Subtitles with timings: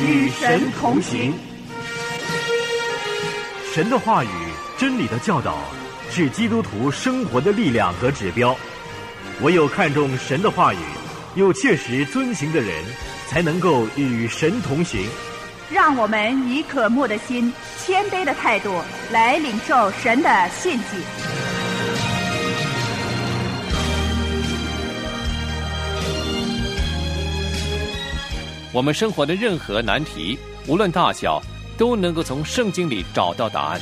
[0.00, 1.34] 与神同行。
[3.74, 4.28] 神的话语、
[4.76, 5.58] 真理的教导，
[6.10, 8.56] 是基督徒生活的力量和指标。
[9.42, 10.78] 唯有看重神的话语，
[11.34, 12.84] 又切实遵行的人，
[13.28, 15.06] 才能够与神同行。
[15.70, 17.52] 让我们以渴慕的心、
[17.84, 21.37] 谦卑的态度来领受神的信息。
[28.70, 31.42] 我们生活的任何难题，无论大小，
[31.78, 33.80] 都能够从圣经里找到答案。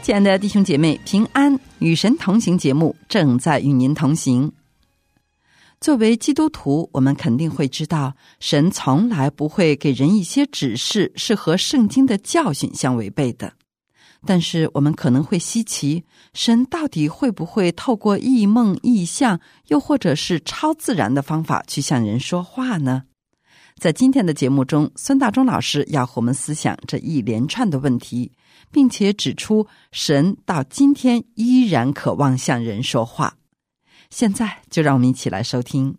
[0.00, 4.52] 亲爱的弟兄姐妹，平安与神同行节目正在与您同行。
[5.84, 13.52] 作为基督徒，我们肯定会知道，神从来不会给人一些指示是和圣经的教训相违背的。
[14.24, 23.02] 但是，我们可能会稀奇，神到底会不会透过异梦、异象，又或者是超自然的方法去向人说话呢？
[23.78, 28.32] 在今天的节目中，孙大中老师要和我们思想这一连串的问题，
[28.72, 33.34] 并且指出神到今天依然渴望向人说话。
[34.14, 35.92] 现在就让我们一起来收听。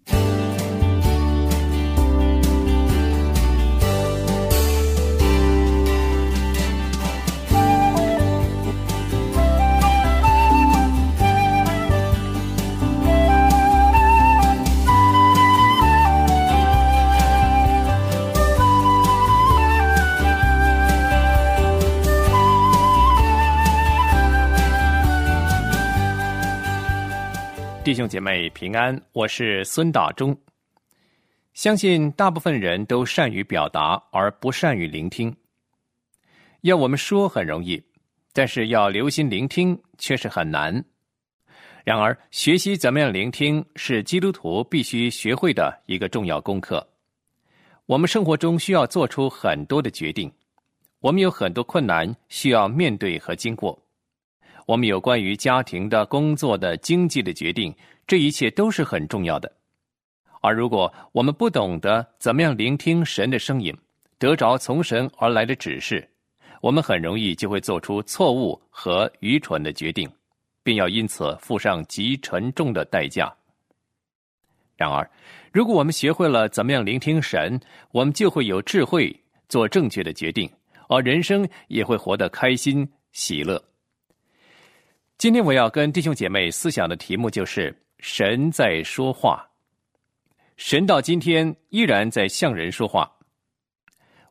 [27.85, 30.35] 弟兄姐妹平安，我是孙大中。
[31.53, 35.31] 相信大部分人都善于表达，而不善于聆听。
[36.61, 37.79] 要我们说很容易，
[38.33, 40.83] 但是要留心聆听却是很难。
[41.83, 46.83] 然而，学习怎么样聆听是基督徒必须学会的一个重要功课。
[47.85, 50.33] 我们生活中需要做出很多的决定，
[51.01, 53.79] 我们有很多困难需要面对和经过。
[54.65, 57.73] 我们有关于家庭的、工作的、经济的决定，
[58.07, 59.51] 这一切都是很重要的。
[60.41, 63.75] 而如果我们不懂得怎么样聆听神的声音，
[64.17, 66.07] 得着从神而来的指示，
[66.61, 70.09] 我们很容易就会做出错误和愚蠢的决定，
[70.63, 73.31] 并要因此付上极沉重的代价。
[74.75, 75.09] 然而，
[75.53, 77.59] 如果我们学会了怎么样聆听神，
[77.91, 79.15] 我们就会有智慧
[79.47, 80.51] 做正确的决定，
[80.89, 83.63] 而人生也会活得开心喜乐。
[85.17, 89.49] 今天我要跟弟兄姐妹思想的题目就是“神在说话”。
[90.57, 93.09] 神到今天依然在向人说话。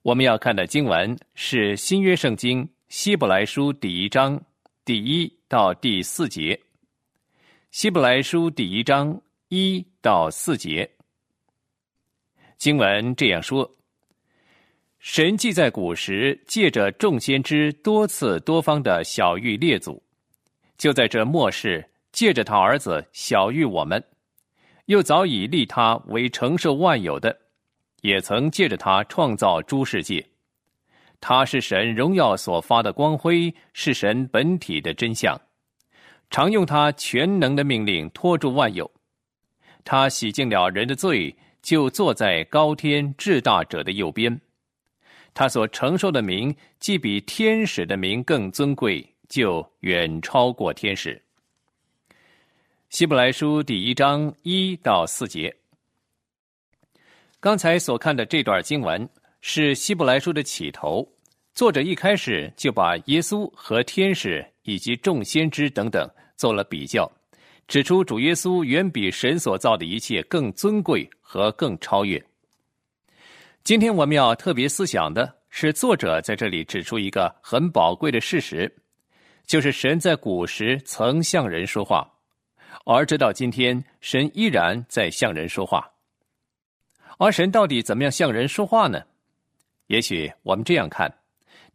[0.02, 4.38] 我们要看的经文是新约圣经希伯来书第一章
[4.84, 6.60] 第一到第四节。
[7.70, 9.18] 希伯来书第一章
[9.48, 10.88] 一到四节，
[12.58, 13.74] 经文这样说
[15.00, 20.00] ：“神既在古时借着众先知多次多方的小谕列祖。”
[20.76, 24.02] 就在这末世，借着他儿子小谕我们，
[24.86, 27.36] 又早已立他为承受万有的，
[28.02, 30.24] 也曾借着他创造诸世界。
[31.20, 35.40] 他是神荣耀所发的光辉，是神本体的真相，
[36.28, 38.90] 常用他全能的命令托住万有。
[39.84, 44.38] 他洗净了人的罪，就坐在高天至大者的右边。
[45.32, 49.13] 他所承受的名，既比天使的名更尊贵。
[49.34, 51.20] 就远超过天使。
[52.88, 55.52] 希伯来书第一章一到四节。
[57.40, 59.08] 刚才所看的这段经文
[59.40, 61.04] 是希伯来书的起头，
[61.52, 67.10] 作者一开始就把耶稣和天使以及众先知等等做了比较，
[67.66, 72.24] 指出主耶稣远比神所造的一切更尊贵和更超越。
[73.64, 78.72] 今天我们要特别思想的是，作者在这里指出一个很宝贵的事实。
[79.46, 82.08] 就是神在古时曾向人说话，
[82.84, 85.90] 而直到今天，神依然在向人说话。
[87.18, 89.02] 而神到底怎么样向人说话呢？
[89.86, 91.12] 也许我们这样看：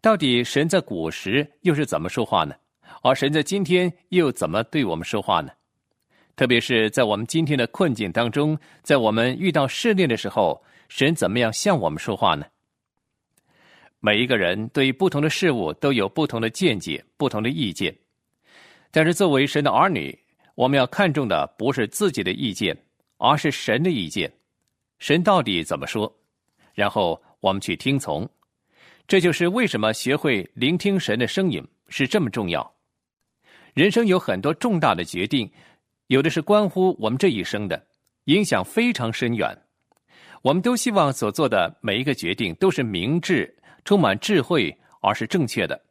[0.01, 2.55] 到底神在古时又是怎么说话呢？
[3.01, 5.51] 而神在今天又怎么对我们说话呢？
[6.35, 12.45] 特别是在我们今天的困境当中，在我们遇到试炼的时候，神怎么样向我们说话呢？
[14.01, 17.93] 每一个人对于不同的事物都有不同的见解、不同的意见，
[18.91, 20.17] 但是作为神的儿女，
[20.55, 22.77] 我们要看重的不是自己的意见，
[23.17, 24.31] 而是神的意见。
[24.99, 26.13] 神到底怎么说？
[26.73, 28.27] 然后我们去听从，
[29.05, 32.73] 这就是为什么学会聆听神的声音是这么重要。
[33.73, 35.51] 人生有很多重大的决定，
[36.07, 37.85] 有的是关乎我们这一生的，
[38.25, 39.57] 影响非常深远。
[40.41, 43.53] 我们都希望所做的每一个决定都是明智、
[43.89, 44.71] 充满智慧，
[45.01, 45.81] 而是正确的，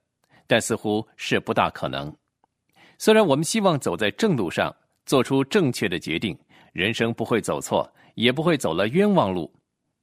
[0.46, 2.16] 但似乎是不大可能。
[2.96, 4.72] 虽然我们希望走在正路上，
[5.04, 6.38] 做出正确的决定，
[6.72, 9.52] 人生不会走错，也不会走了冤枉路，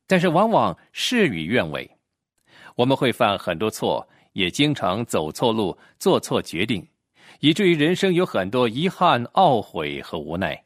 [0.07, 1.89] 但是往往事与愿违。
[2.75, 6.85] 我们会犯很多错，也经常走错路、做错决定，
[7.39, 10.61] 以至于人生有很多遗憾、懊悔和无奈。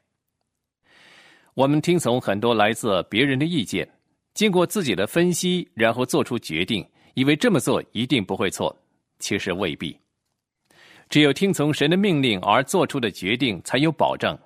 [1.53, 3.87] 我们听从很多来自别人的意见，
[4.33, 6.83] 经过自己的分析，然后做出决定，
[7.19, 8.73] 以为这么做一定不会错，
[9.19, 9.99] 其实未必。
[11.09, 14.37] 只有听从神的命令而做出的决定才有保证。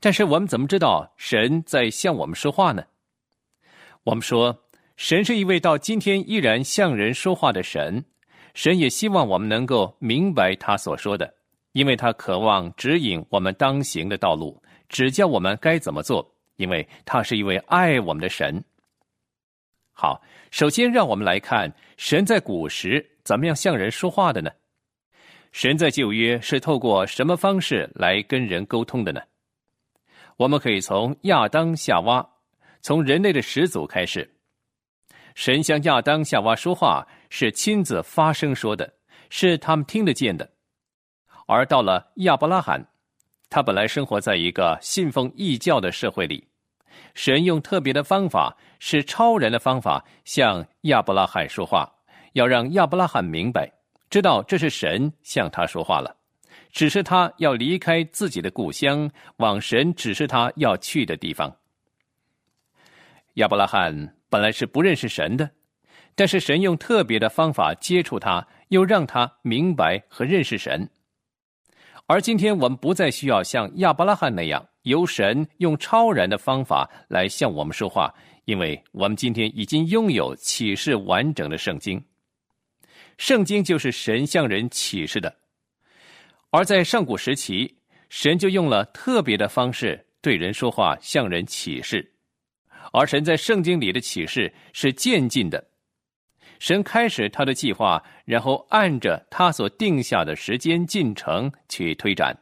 [0.00, 2.82] 但是我们怎么知道神在向我们说话呢？
[4.04, 4.58] 我们说。
[4.96, 8.04] 神是一位到今天依然向人说话的神，
[8.54, 11.34] 神也希望我们能够明白他所说的，
[11.72, 16.24] 因为他渴望指引我们当行的道路，指教我们该怎么做，
[16.58, 18.62] 因为他是一位爱我们的神。
[19.92, 20.22] 好，
[20.54, 24.52] 首先让我们来看神在古时怎么样向人说话的呢？
[25.50, 29.20] 神在旧约是透过什么方式来跟人沟通的呢？
[30.36, 32.24] 我们可以从亚当夏娃，
[32.82, 34.32] 从人类的始祖开始。
[35.34, 38.94] 神向亚当、夏娃说话是亲自发声说的，
[39.30, 40.48] 是他们听得见的。
[41.48, 42.80] 而到了亚伯拉罕，
[43.50, 46.46] 他本来生活在一个信奉异教的社会里，
[47.14, 51.92] 神用特别的方法，是超人的方法向亚伯拉罕说话，
[52.32, 53.70] 要让亚伯拉罕明白，
[54.10, 56.16] 知道这是神向他说话了，
[56.70, 61.54] 只是他要离开自己的故乡，往神指示他要去的地方。
[63.34, 64.14] 亚伯拉罕。
[64.30, 65.48] 本来是不认识神的，
[66.16, 70.90] 但是神用特别的方法接触他，又让他明白和认识神。
[72.08, 78.12] 而今天我们不再需要像亚伯拉罕那样，由神用超然的方法来向我们说话，
[78.46, 82.02] 因为我们今天已经拥有启示完整的圣经。
[83.18, 85.34] 圣经就是神向人启示的，
[86.50, 87.76] 而在上古时期，
[88.08, 92.12] 神就用了特别的方式对人说话，向人启示。
[92.92, 95.64] 而神在圣经里的启示是渐进的，
[96.58, 102.36] 神开始他的计划，然后按着他所定下的时间进程去推展，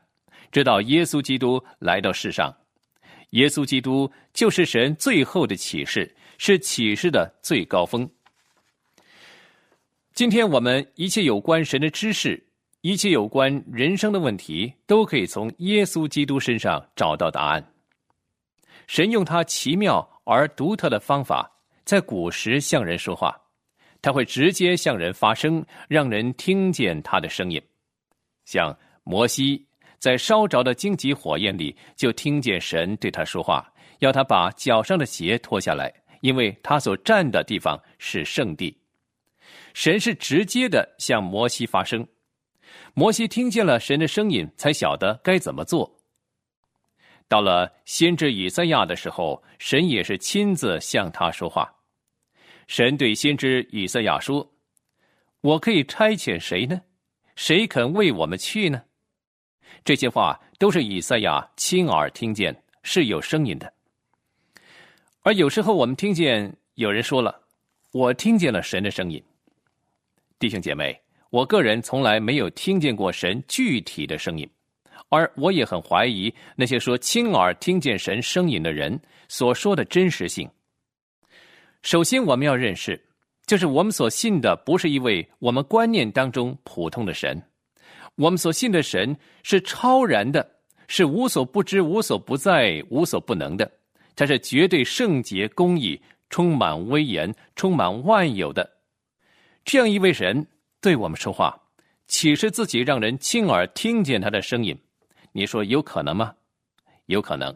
[0.53, 2.55] 直到耶稣基督来到世上。
[3.31, 8.09] 耶稣基督就是神最后的启示，是启示的最高峰。
[10.13, 12.41] 今天我们一切有关神的知识，
[12.83, 17.73] 一切有关人生的问题，都可以从耶稣基督身上找到答案。
[18.87, 20.09] 神用他奇妙。
[20.25, 21.51] 而独特的方法，
[21.85, 23.37] 在古时向人说话，
[24.01, 27.61] 他会直接向人发声，让人听见他的声音。
[28.45, 28.73] 像
[29.03, 29.67] 摩西
[30.03, 38.77] 在烧着的荆棘火焰里，就听见神对他说话，要他把脚上的鞋脱下来，因为他所站的地方是圣地。
[39.75, 42.05] 神是直接的向摩西发声，
[42.95, 46.01] 摩西听见了神的声音，才晓得该怎么做。
[47.29, 51.73] 到了先知以赛亚的时候，神也是亲自向他说话。
[52.67, 54.53] 神对先知以赛亚说
[55.43, 56.81] ：“我可以差遣谁呢？
[57.37, 58.83] 谁肯为我们去呢？”
[59.85, 63.73] 这些话都是以赛亚亲耳听见，是有声音的。
[65.23, 67.41] 而有时候我们听见有人说了
[67.93, 69.23] ：“我听见了神的声音。”
[70.39, 74.49] 弟兄姐妹，我个人从来没有听见过神具体的声音。
[75.09, 78.99] 而我也很怀疑那些说亲耳听见神声音的人
[79.29, 80.49] 所说的真实性。
[81.83, 82.99] 首先，我们要认识，
[83.45, 87.43] 就是我们所信的不是一位我们观念当中普通的神，
[88.17, 90.49] 我们所信的神是超然的，
[90.87, 93.71] 是无所不知、无所不在、无所不能的，
[94.15, 98.69] 他是绝对圣洁、公义、充满威严、充满万有的。
[99.65, 100.47] 这样一位神
[100.81, 101.59] 对我们说话，
[102.07, 104.77] 启示自己，让人亲耳听见他的声音。
[105.33, 106.35] 你说有可能吗？
[107.07, 107.55] 有可能，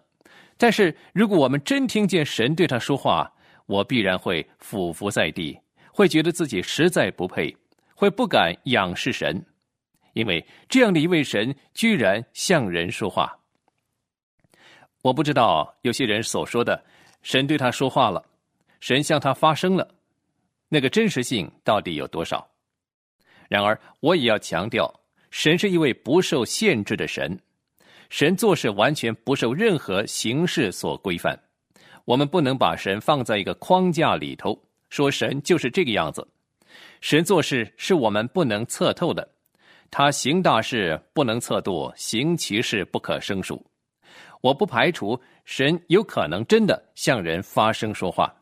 [0.56, 3.30] 但是如果我们真听见神对他说话，
[3.66, 5.58] 我必然会俯伏在地，
[5.92, 7.54] 会觉得自己实在不配，
[7.94, 9.44] 会不敢仰视神，
[10.16, 13.38] 因为这样的一位神居然向人说话。
[15.02, 16.82] 我不知道有些人所说的
[17.20, 18.24] 神对他说话了，
[18.80, 19.86] 神向他发声了，
[20.70, 22.48] 那个真实性到底有多少？
[23.46, 24.90] 然而，我也要强调，
[25.30, 27.38] 神是一位不受限制的神。
[28.08, 31.38] 神做事完全不受任何形式所规范，
[32.06, 34.58] 我们不能把神放在一个框架里头，
[34.88, 36.26] 说神就是这个样子。
[37.02, 39.28] 神做事是我们不能测透的，
[39.90, 43.64] 他行大事不能测度，行其事不可胜数。
[44.42, 48.32] 我不排除神有可能真的向人发声说话，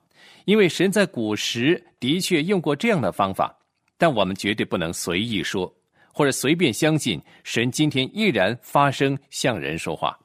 [0.44, 3.56] 因为神在古时的确用过这样的方法，
[3.96, 5.72] 但我们绝对不能随意说，
[6.12, 10.18] 或者随便相信神今天依然发声向人说话。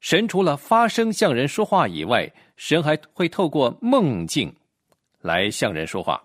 [0.00, 4.52] 神除了发声向人说话以外，神还会透过梦境
[5.20, 6.20] 来向人说话。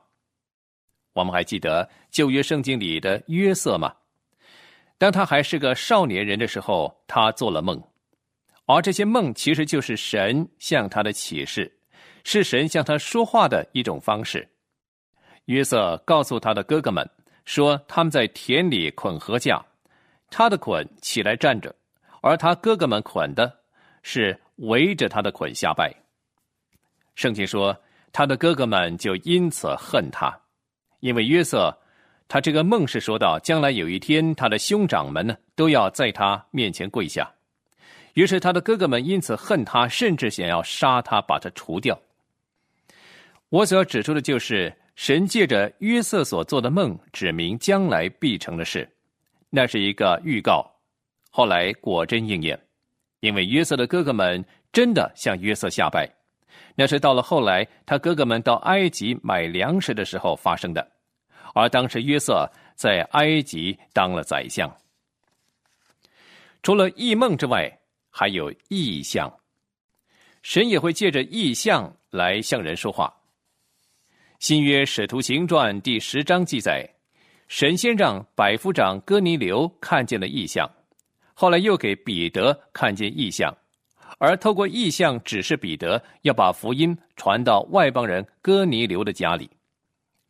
[1.17, 3.91] 我们还记得旧约圣经里的约瑟吗？
[4.97, 7.81] 当他还是个少年人的时候，他做了梦，
[8.65, 11.71] 而这些梦其实就是神向他的启示，
[12.23, 14.47] 是神向他说话的一种方式。
[15.45, 17.09] 约瑟告诉他的哥哥们
[17.45, 19.65] 说，他们在田里捆禾架，
[20.29, 21.75] 他的捆起来站着，
[22.21, 23.57] 而他哥哥们捆的。
[24.03, 25.93] 是围着他的捆下拜。
[27.15, 27.77] 圣经说，
[28.13, 30.33] 他的哥哥们就因此恨他，
[30.99, 31.75] 因为约瑟，
[32.27, 37.29] 他这个梦是说到将来有一天，他的兄长们呢都要在他面前跪下。
[38.13, 41.99] 于是他的哥哥们因此恨他，甚至想要杀他，把他除掉。
[43.49, 48.89] 我所要指出的就是，神借着约瑟所做的梦，指明将来必成的事，
[49.51, 50.65] 那是一个预告，
[51.29, 52.59] 后来果真应验。
[53.19, 56.09] 因为约瑟的哥哥们真的向约瑟下拜，
[56.79, 60.91] 那是到了后来他哥哥们到埃及买粮食的时候发生的，
[61.55, 64.71] 而当时约瑟在埃及当了宰相。
[66.61, 67.79] 除了异梦之外，
[68.11, 69.31] 还有异象，
[70.43, 73.11] 神也会借着异象来向人说话。
[74.37, 76.87] 新约使徒行传第十章记载，
[77.47, 80.69] 神先让百夫长哥尼流看见了异象。
[81.33, 83.51] 后来又给彼得看见异象，
[84.19, 89.49] 而透过异象指示彼得要把福音传到外邦人哥尼流的家里，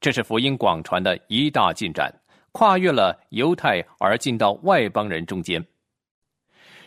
[0.01, 2.13] 这是福音广传的一大进展，
[2.51, 5.65] 跨越了犹太而进到外邦人中间。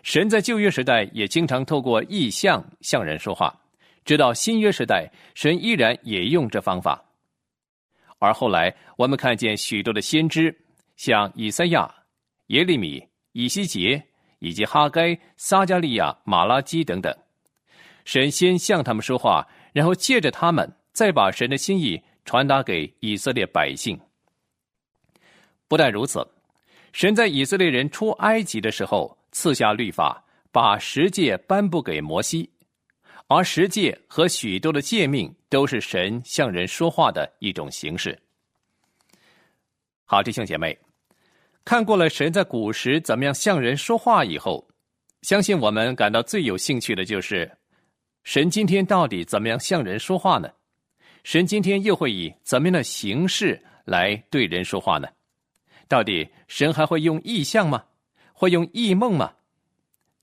[0.03, 3.55] 神在旧约时代也经常透过异象向人说话，
[4.05, 7.03] 直到新约时代，神依然也用这方法。
[8.19, 10.55] 而后来我们看见许多的先知，
[10.97, 11.91] 像以赛亚、
[12.49, 13.03] 耶利米、
[13.33, 14.03] 以西结。
[14.41, 17.17] 以及哈该、撒加利亚、马拉基等等，
[18.05, 23.99] 神先向他们说话，然后借着他们再把神的心意传达给以色列百姓。
[25.69, 26.27] 不但如此，
[26.93, 32.51] 神在以色列人出埃及的时候赐下律法，把十诫颁布给摩西，
[33.29, 38.19] 而十诫和许多的诫命都是神向人说话的一种形式。
[40.05, 40.77] 好，弟兄姐妹。
[41.65, 44.67] 看过了神在古时怎么样向人说话以后，
[45.23, 47.51] 相信我们感到最有兴趣的就是，
[48.25, 50.51] 神今天到底怎么样向人说话呢？
[51.23, 55.07] 神今天又会以怎么样的形式来对人说话呢？
[55.87, 57.85] 到底神还会用异象吗？
[58.33, 59.31] 会用异梦吗？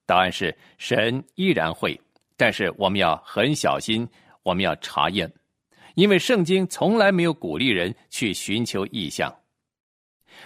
[0.05, 1.99] 答案是神依然会，
[2.35, 4.07] 但是我们要很小心，
[4.41, 5.31] 我们要查验，
[5.93, 9.33] 因为圣经从来没有鼓励人去寻求异象。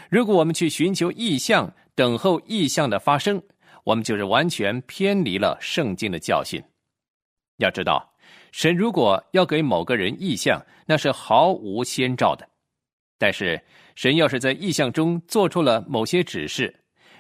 [0.10, 3.42] 如果我们去寻求异象，等候异象的发生，
[3.84, 6.62] 我们就是完全偏离了圣经的教训。
[7.58, 8.12] 要知道，
[8.52, 12.46] 神如果要给某个人异象，那是毫无先兆的；
[13.18, 13.62] 但是，
[13.96, 16.74] 神要是在异象中做出了某些指示，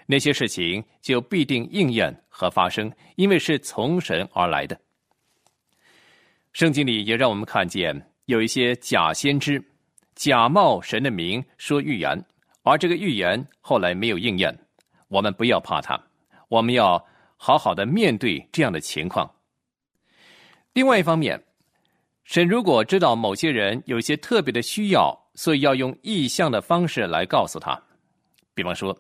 [0.08, 4.80] 那些事情就必定应验和发生，因为是从神而来的。
[6.54, 9.64] 圣经里也让我们看见有一些假先知，
[10.16, 12.26] 假冒神的名说预言。
[12.64, 14.56] 而这个预言后来没有应验，
[15.08, 16.00] 我们不要怕他，
[16.48, 17.04] 我们要
[17.38, 19.30] 好好的面对这样的情况。
[20.74, 21.44] 另外一方面，
[22.24, 27.82] 神如果知道某些人有一些特别的需要，所以要用意象的方式来告诉他。
[28.54, 28.96] 比方说，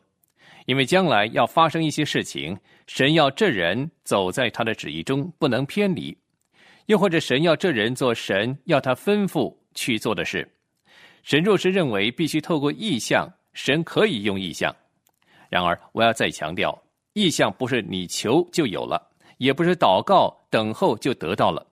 [0.65, 6.17] 因为将来要发生一些事情，神要这人走在他的旨意中，不能偏离；
[6.87, 10.51] 又或者神要这人做神要他吩咐去做的事，
[11.21, 13.31] 神若是认为必须透过意象。
[13.53, 14.73] 神可以用意象，
[15.49, 16.81] 然而我要再强调，
[17.13, 21.65] 意象不是你求就有了，也不是祷告等候就得到了。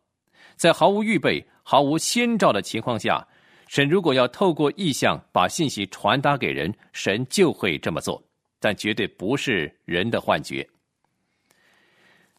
[0.58, 3.26] 在毫无预备、毫无先兆的情况下，
[3.68, 8.22] 神如果要透过意象把信息传达给人，神就会这么做，
[8.60, 10.68] 但绝对不是人的幻觉。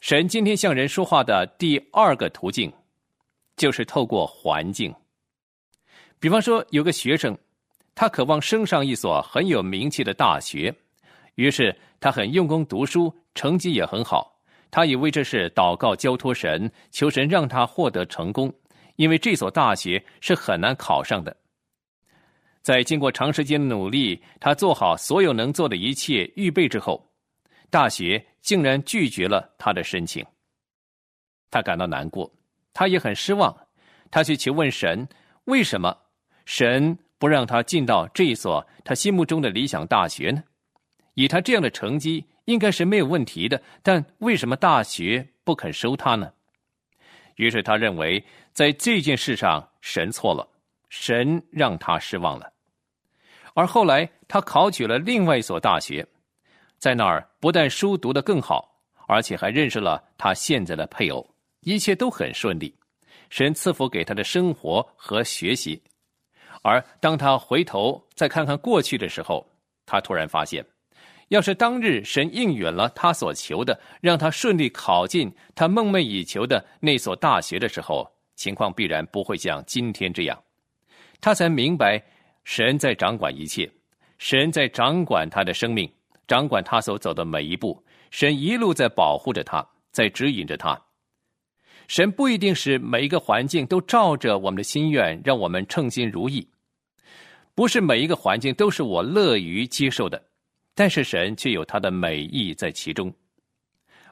[0.00, 2.70] 神今天向人说话的第二个途径，
[3.56, 4.94] 就是透过环境。
[6.18, 7.37] 比方说，有个学生。
[7.94, 10.75] 他渴望升上一所很有名气的大学，
[11.35, 14.40] 于是他很用功读书，成绩也很好。
[14.70, 18.52] 他以为这是祷告交托神，求神让他获得成功，
[18.97, 21.37] 因为这所大学是很难考上的。
[22.62, 27.11] 在经过长时间的努力，他做好所有能做的一切预备之后，
[27.68, 30.25] 大学竟然拒绝了他的申请。
[31.50, 32.30] 他感到难过，
[32.73, 33.54] 他也很失望。
[34.11, 35.09] 他去求问神，
[35.44, 35.97] 为什么
[36.44, 40.43] 神不让他进到这一所他心目中的理想大学呢？
[41.15, 43.61] 以他这样的成绩，应该是没有问题的。
[43.83, 46.33] 但为什么大学不肯收他呢？
[47.37, 48.25] 于是他认为，
[48.55, 50.49] 在这件事上神错了，
[50.89, 52.50] 神让他失望了。
[53.53, 56.07] 而后来他考取了另外一所大学，
[56.79, 62.75] 在那儿不但书读得更好，而且还认识了他现在的配偶，一切都很顺利。
[63.29, 65.83] 神赐福给他的生活和学习。
[66.62, 69.47] 而当他回头再看看过去的时候，
[69.87, 70.64] 他突然发现。
[71.29, 80.37] 要是当日神应允了他所求的，让他顺利考进他梦寐以求的那所大学的时候，情况必然不会像今天这样。
[81.21, 82.02] 他才明白，
[82.43, 83.71] 神在掌管一切，
[84.19, 85.88] 神在掌管他的生命，
[86.26, 87.81] 掌管他所走的每一步。
[88.11, 90.76] 神一路在保护着他，在指引着他。
[91.87, 96.45] 神不一定是每一个环境都照着我们的心愿，让我们称心如意。
[97.54, 100.23] 不是每一个环境都是我乐于接受的。
[100.73, 103.12] 但是神却有他的美意在其中。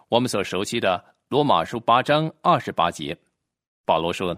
[0.09, 3.17] 我们所熟悉的罗马书八章二十八节，
[3.87, 4.37] 保罗说：“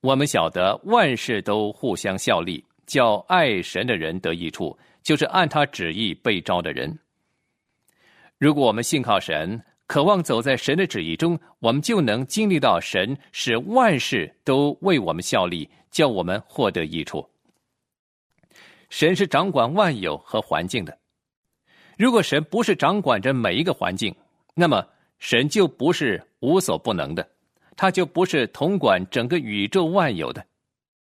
[0.00, 6.96] 我们晓得万事都互相效力，叫爱神的人得益处，就是按他旨意被招的人。”
[8.38, 17.28] 如果我们信靠神，渴望走在神的旨意中，我们就能经历到神使万事都为我们效力，叫我们获得益处。
[18.88, 20.98] 神是掌管万有和环境的。
[21.96, 24.14] 如果神不是掌管着每一个环境，
[24.54, 24.86] 那么
[25.18, 27.28] 神就不是无所不能的，
[27.76, 30.44] 他就不是统管整个宇宙万有的。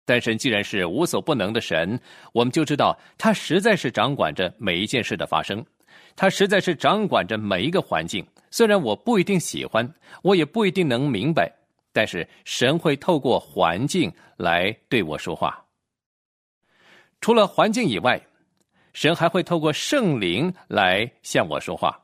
[0.04, 2.00] 但神既然是无所不能的神，
[2.32, 5.62] 我们就知道他实在是掌管着每一件事的发生，
[6.16, 8.26] 他实在是掌管着每一个环境。
[8.50, 9.86] 虽然我不一定喜欢，
[10.22, 11.52] 我也不一定能明白，
[11.92, 15.62] 但是神会透过环境来对我说话。
[17.20, 18.20] 除了环境以外。
[18.94, 21.96] 神还会透过圣灵来向我说话。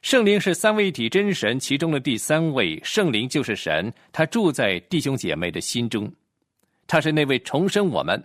[0.00, 6.10] 圣灵是三位一体真神其中的第三位，圣灵就是神，他住在弟兄姐妹的心中，
[6.86, 8.24] 他是那位重生我们、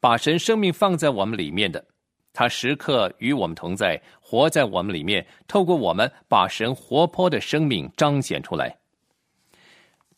[0.00, 1.84] 把神生命放在我们里面的，
[2.32, 8.76] 他时刻与我们同在，活在我们里面，透过我们把神活泼的生命彰显出来。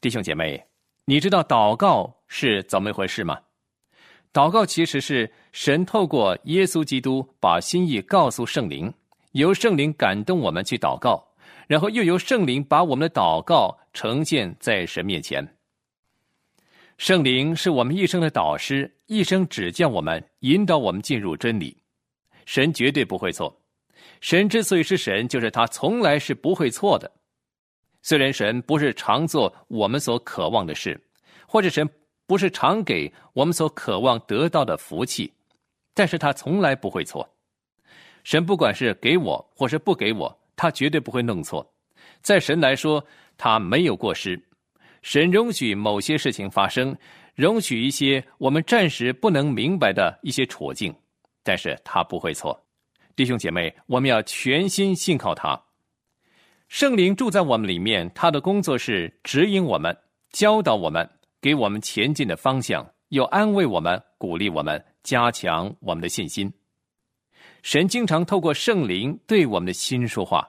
[0.01, 0.65] 弟兄姐妹，
[1.05, 3.39] 你知道祷告是怎么一回事吗？
[4.35, 8.93] 祷告其实是神透过耶稣基督把心意告诉圣灵，
[9.31, 11.25] 由圣灵感动我们去祷告，
[11.69, 15.57] 然后又由圣灵把我们的祷告呈现在神面前。
[16.99, 21.77] 圣灵是我们一生的导师，一生指教我们，引导我们进入真理。
[22.45, 23.57] 神绝对不会错。
[24.21, 27.09] 神之所以是神，就是他从来是不会错的。
[28.03, 31.01] 虽然神不是常做我们所渴望的事，
[31.47, 31.89] 或者神。
[32.27, 35.33] 不是常给我们所渴望得到的福气，
[35.93, 37.29] 但是他从来不会错。
[38.23, 41.71] 神不管是给我或是不给我，他绝对不会弄错。
[42.23, 43.05] 在神来说，
[43.37, 44.43] 他没有过失。
[45.03, 46.97] 神容许某些事情发生，
[47.35, 50.95] 容许一些我们暂时不能明白的一些处境，
[51.43, 52.59] 但是他不会错。
[53.15, 55.61] 弟兄姐妹，我们要全心信靠他。
[56.69, 59.95] 圣灵住在我们里面，他的工作是指引我们，
[60.33, 61.07] 教导我们。
[61.45, 66.51] 给我们前进的方向，又安慰我们、鼓励我们、加强我们的信心。
[67.63, 70.49] 神经常透过圣灵对我们的心说话。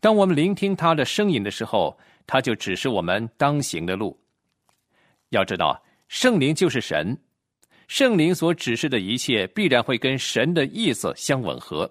[0.00, 4.14] 当我们聆听他的声音的时候，他就指示我们当行的路。
[5.30, 7.18] 要知道，圣灵就是神，
[7.88, 11.90] 圣灵所指示的一切必然会跟神的意思相吻合，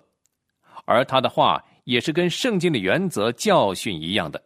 [0.86, 4.39] 而他的话也是跟圣经的原则、教训一样的。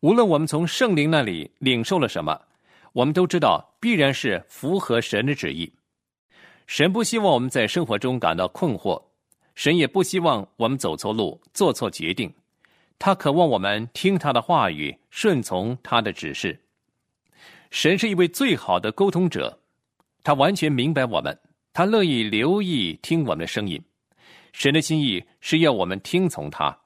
[0.00, 2.40] 无论我们从圣灵那里领受了什么。
[2.92, 5.72] 我们都知道，必然是符合神的旨意。
[6.66, 9.02] 神不希望我们在生活中感到困惑，
[9.54, 12.32] 神也不希望我们走错路、做错决定。
[12.98, 16.58] 他渴望我们听他的话语，顺从他的指示。
[17.70, 19.58] 神是一位最好的沟通者，
[20.22, 21.36] 他完全明白我们，
[21.72, 23.82] 他乐意留意听我们的声音。
[24.52, 26.78] 神的心意是要我们听从他。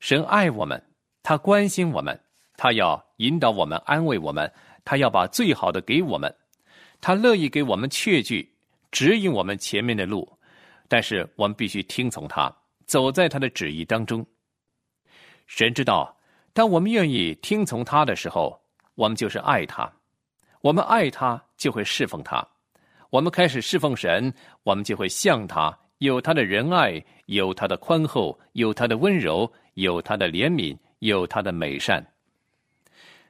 [0.00, 0.82] 神爱我们，
[1.22, 2.18] 他关心我们，
[2.56, 4.50] 他要引导我们，安慰我们。
[4.86, 6.32] 他要把最好的给我们，
[7.00, 8.48] 他乐意给我们确据，
[8.92, 10.26] 指引我们前面的路，
[10.86, 12.50] 但是我们必须听从他，
[12.86, 14.24] 走在他的旨意当中。
[15.48, 16.16] 神知道，
[16.52, 18.58] 当我们愿意听从他的时候，
[18.94, 19.90] 我们就是爱他；
[20.60, 22.46] 我们爱他，就会侍奉他；
[23.10, 32.06] 我们开始侍奉神，我们就会像他，有他的仁爱，有他的宽厚，有他的温柔，有他的怜悯，有他的美善。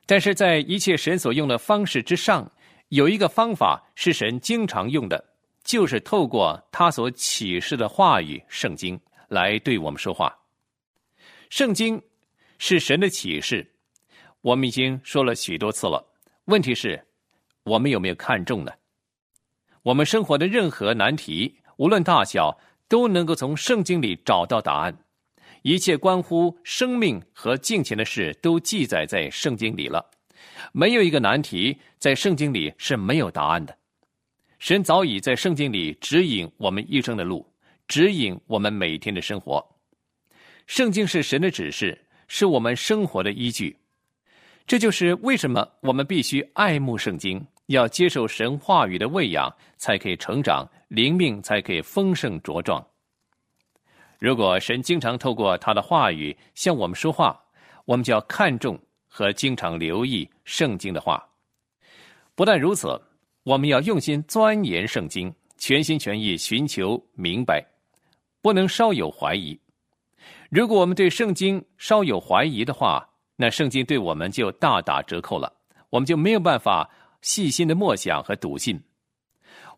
[0.06, 2.50] 但是在一切神所用的方式之上，
[2.90, 5.22] 有一个方法是神经常用的，
[5.64, 10.32] 就是透过他所启示的话语——圣经，来对我们说话。
[11.50, 12.00] 圣经
[12.58, 13.68] 是神的启示，
[14.42, 16.04] 我们已经说了许多次了。
[16.44, 17.04] 问题是，
[17.64, 18.72] 我们有没有看重呢？
[19.82, 22.56] 我们生活的任何难题，无论大小，
[22.88, 24.96] 都能够从圣经里找到答案。
[25.66, 30.08] 一切关乎生命和金钱的事，都记载在圣经里了。
[30.70, 33.76] 没有一个难题在圣经里是没有答案的。
[34.60, 37.44] 神早已在圣经里指引我们一生的路，
[37.88, 39.60] 指引我们每天的生活。
[40.68, 43.76] 圣经是神的指示，是我们生活的依据。
[44.68, 52.86] 这就是为什么我们必须爱慕圣经，要接受神话语的喂养，才可以成长，灵命才可以丰盛茁壮。
[54.18, 57.38] 如果神经常透过他的话语向我们说话，
[57.84, 61.22] 我们就要看重和经常留意圣经的话。
[62.34, 63.00] 不但如此，
[63.42, 67.64] 我们要用心钻研圣经，全心全意寻求明白，
[68.40, 69.58] 不能稍有怀疑。
[70.50, 75.52] 如果我们对圣经稍有怀疑的话，那圣经对我们就大打折扣了，
[75.90, 76.88] 我们就没有办法
[77.20, 78.80] 细心的默想和笃信。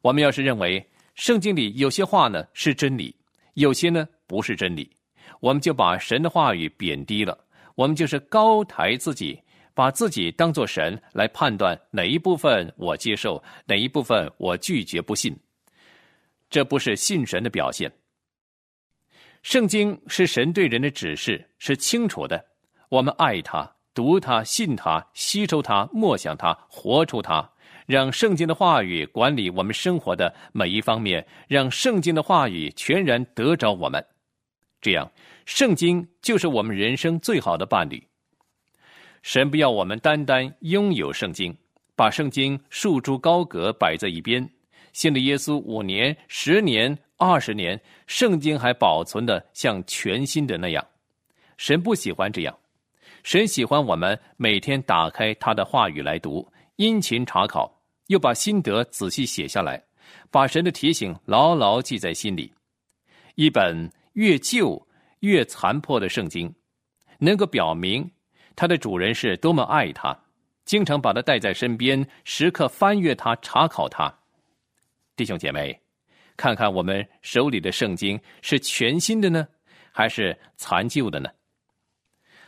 [0.01, 3.15] 我们要是认为圣经里有些话呢是真理，
[3.59, 4.09] 有些呢。
[4.27, 4.91] 不是真理，
[5.41, 7.47] 我们就把神的话语贬低了。
[7.77, 9.43] 我们就是高抬自己，
[9.73, 15.35] 把自己当做神来判断哪一部分我接受，哪一部分我拒绝不信。
[16.51, 17.91] 这不是信神的表现。
[19.43, 22.45] 圣经是神对人的指示，是清楚的。
[22.91, 27.51] 我们爱他，读他，信他，吸收他，默想他，活出他。
[27.89, 34.05] 让圣经的话语管理我们生活的每一方面，让圣经的话语全然得着我们。
[34.79, 35.11] 这样，
[35.47, 38.07] 圣经就是我们人生最好的伴侣。
[39.23, 41.57] 神不要我们单单拥有圣经，
[41.97, 44.47] 把圣经束诸高阁摆在一边，
[44.93, 50.87] 信了耶稣五年、十年、二十年，圣经还保存的像全新的那样。
[51.57, 52.55] 神不喜欢这样，
[53.23, 56.47] 神喜欢我们每天打开他的话语来读，
[56.77, 57.78] 殷勤查考，
[58.09, 59.83] 又把心得仔细写下来，
[60.31, 62.53] 把神的提醒牢牢记在心里。
[63.37, 63.91] 一本。
[64.15, 64.85] 越旧
[65.21, 66.53] 越残破的圣经，
[67.21, 68.11] 能够表明
[68.57, 70.19] 它的主人是多么爱它，
[70.65, 74.13] 经常把它带在身边，时刻翻阅它、查考它。
[75.15, 75.81] 弟兄姐妹，
[76.37, 79.47] 看看我们手里的圣经是全新的呢，
[79.93, 81.31] 还是残旧的呢？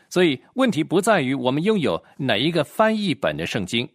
[0.09, 3.89] 所以，问题不在于我们拥有哪一个翻译本的圣经，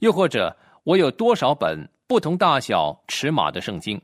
[0.00, 4.00] 又或者我有多少本不同大小尺码的圣经。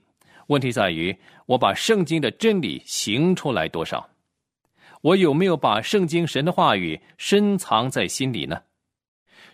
[0.47, 1.17] 问题在于，
[1.47, 4.09] 我把圣经的真理行出来多少？
[5.03, 8.63] 我有没有把圣经神的话语深藏在心里呢？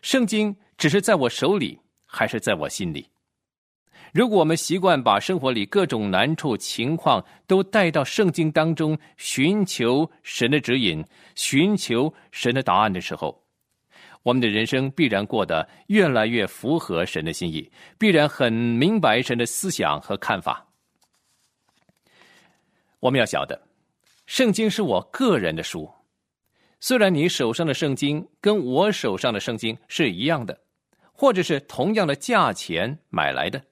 [0.02, 3.08] 圣经只是在我手里，还是在我心里？
[4.12, 13.45] 如果我们习惯把生活里各种难处情况都带到圣经当中，寻求神的指引，寻求神的答案的时候，
[14.26, 20.66] 我们的人生必然过得越来越符合神的心意，必然很明白神的思想和看法。
[22.98, 23.68] 我们要晓得，
[24.26, 25.88] 圣经是我个人的书。
[26.80, 30.58] 虽然你手上的圣经跟我手上的圣经是一样的，
[31.12, 33.62] 或者是同样的价钱买来的，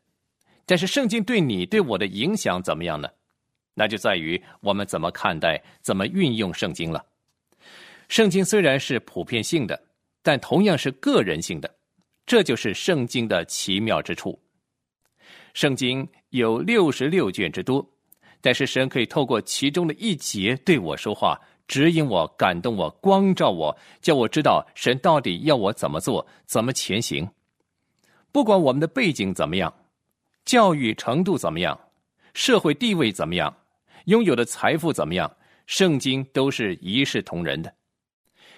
[0.65, 3.09] 但是圣经对你对我的影响怎么样呢？
[3.75, 7.05] 那就在于我们怎么看待、怎么运用圣经了。
[8.09, 9.83] 圣经虽然是普遍性的，
[10.25, 11.73] 但同样是个人性的，
[12.27, 14.37] 这就是圣经的奇妙之处。
[15.53, 17.89] 圣经有六十六卷之多。
[18.41, 27.27] 但是神可以透过其中的一节对我说话，指引我、感动我、光照我，叫我知道神到底要我怎么做、怎么前行。
[28.31, 29.73] 不管我们的背景怎么样，
[30.45, 31.79] 教育程度怎么样，
[32.35, 33.57] 社会地位怎么样，
[34.05, 35.35] 拥有的财富怎么样，
[35.67, 37.73] 圣经都是一视同仁的。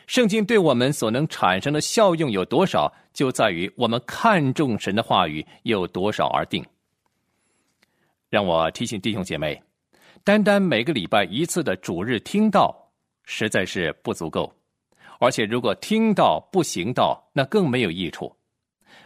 [0.07, 6.65] 圣经对我们所能产生的效用有多少，就在于我们看重神的话语有多少而定。
[8.29, 9.61] 让我提醒弟兄姐妹。
[10.25, 12.75] 单单每个礼拜一次的主日听到，
[13.25, 14.53] 实在是不足够。
[15.21, 18.35] 而且，如果听到不行道，那更没有益处。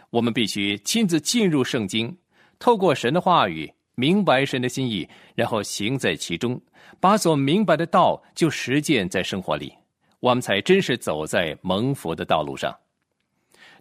[0.09, 2.17] 我们必须亲自进入圣经，
[2.57, 6.59] 透过神的话语，明白神的心意，然后行在其中，
[6.99, 9.71] 把所明白的道就实践在生活里，
[10.21, 12.73] 我们才真是走在蒙福的道路上。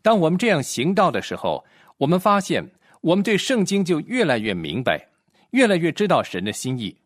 [0.02, 1.64] 当我们这样行道的时候，
[1.98, 2.68] 我们发现
[3.02, 5.06] 我们对圣经就越来越明白，
[5.50, 6.96] 越来越知道神的心意，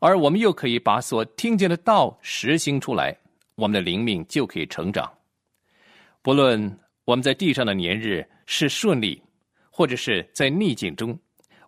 [0.00, 3.16] 而我们又可以把所听见的道实行出来，
[3.54, 5.10] 我们的灵命就可以成长。
[6.20, 9.22] 不论我们在地上的年日是顺利，
[9.70, 11.16] 或者是在逆境中，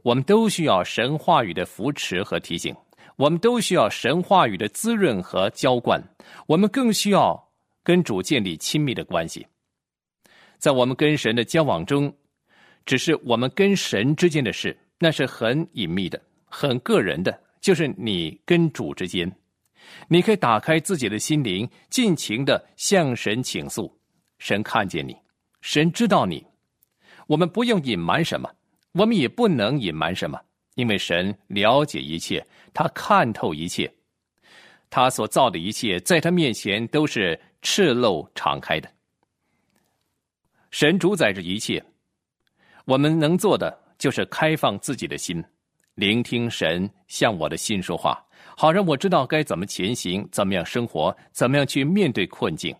[0.03, 2.74] 我们都需要神话语的扶持和提醒，
[3.16, 6.03] 我们都需要神话语的滋润和浇灌，
[6.46, 9.46] 我们更需要跟主建立亲密的关系。
[10.59, 12.12] 在我们跟神的交往中，
[12.87, 19.31] 只是我们跟神之间的事，那是很隐秘的、很个人的，就是你跟主之间。
[20.09, 23.94] 你可以打开自己的心灵，尽情的向神倾诉。
[24.38, 25.14] 神看见你，
[25.61, 26.44] 神知道你。
[27.27, 28.50] 我们不用隐瞒什么，
[28.92, 30.40] 我们也不能隐瞒什么，
[30.75, 33.93] 因为神了解一切，他看透一切，
[34.91, 38.91] 他所造的一切，在他面前都是赤露敞开的。
[40.71, 41.83] 神主宰着一切，
[42.85, 45.43] 我们能做的就是开放自己的心，
[45.95, 48.21] 聆听神向我的心说话，
[48.57, 52.75] 好让我知道该怎么前行，怎么样生活，怎么样去面对困境。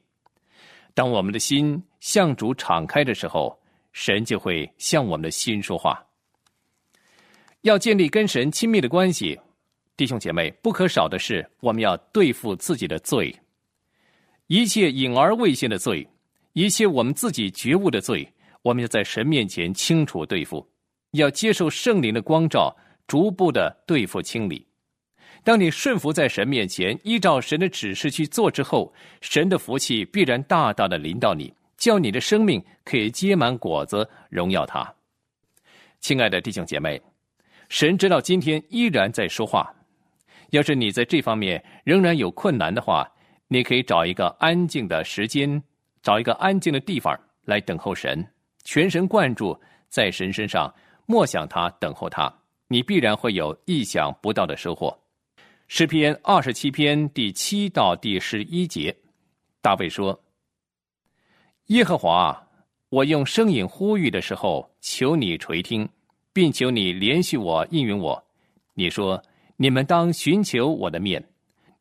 [0.92, 3.57] 当我们的心向主敞开的时候，
[3.92, 6.04] 神就会向我们的心说话。
[7.64, 9.40] 要建立跟神亲密的关系，
[9.96, 13.35] 弟兄姐妹，不可少的是，我们要对付自己的罪，
[14.48, 16.07] 一切隐而未现的罪，
[16.53, 20.68] 一切我们自己觉悟的罪，我们要在神面前清楚对付，
[21.12, 22.70] 要接受圣灵的光照，
[23.07, 24.66] 逐步的对付清理。
[25.42, 34.87] 当你顺服在神面前，依照神的指示去做之后，神的福气必然大大的临到你，叫你的生命可以结满果子，荣耀他。
[36.00, 37.00] 亲爱的弟兄姐妹，
[37.74, 39.68] 神知道今天依然在说话。
[40.50, 43.04] 要是你在这方面仍然有困难的话，
[43.48, 45.60] 你可以找一个安静的时间，
[46.00, 48.24] 找一个安静的地方来等候神，
[48.62, 50.72] 全神贯注在神身上，
[51.06, 52.32] 默想他，等候他，
[52.68, 54.96] 你必然会有意想不到的收获。
[55.66, 58.96] 诗篇二十七篇第七到第十一节，
[59.60, 60.22] 大卫说
[61.74, 62.40] ：“耶和华，
[62.88, 65.88] 我用声音呼吁的时候，求你垂听，
[66.34, 68.22] 并求你连续我应允我。
[68.74, 69.22] 你说，
[69.56, 71.24] 你们当寻求我的面。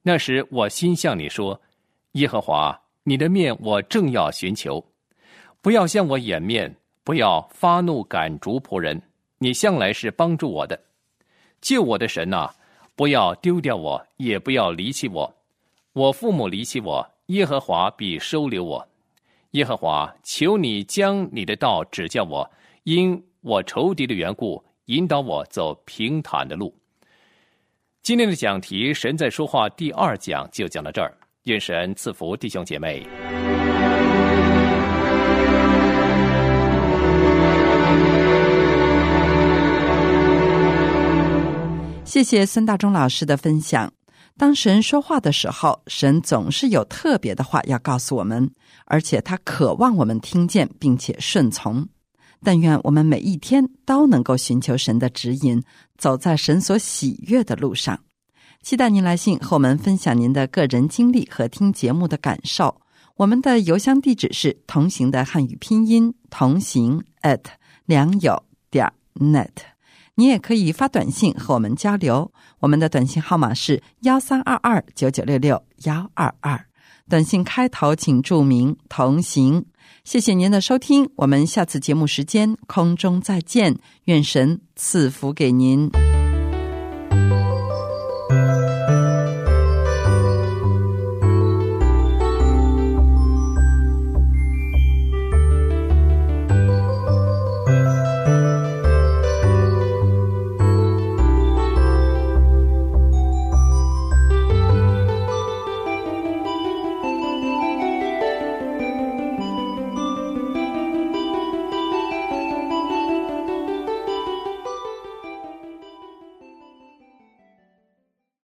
[0.01, 1.59] 那时我心向你说：
[2.13, 4.85] 耶和华，你的面我正要寻求，
[5.61, 9.01] 不要向我掩面，不要发怒赶逐仆人。
[9.39, 10.79] 你向来是帮助我的，
[11.59, 12.49] 救我的神呐！”
[12.95, 15.35] 不要丢掉我，也不要离弃我。
[15.93, 18.87] 我父母离弃我，耶和华必收留我。
[19.51, 22.51] 耶和华，求你将你的道指教我，
[22.83, 26.73] 因我仇敌的缘故，引导我走平坦的路。
[28.01, 31.13] 今天的讲题《神在说话》第二讲就讲到这儿。
[31.43, 33.05] 愿神赐福弟兄姐妹。
[42.05, 43.91] 谢谢孙大中老师的分享。
[44.37, 48.49] 当神说话的时候，神总是有特别的话要告诉我们，
[48.85, 51.85] 而且他渴望我们听见并且顺从。
[52.43, 55.63] 但愿我们每一天都能够寻求神的指引，
[55.97, 57.99] 走在神所喜悦的路上。
[58.61, 62.81] 期待您来信和我们分享您的个人经历和听节目的感受。
[63.15, 67.43] 我们的邮箱地址是同行的汉语拼音同行 at
[67.85, 69.49] 良友点 net。
[70.15, 76.65] 你也可以发短信和我们交流，我们的短信号码是幺三二二九九六六幺二二，
[77.09, 79.65] 短信开头请注明“同行”。
[80.03, 85.89] 谢谢您的收听，我们下次节目时间空中再见，愿神赐福给您。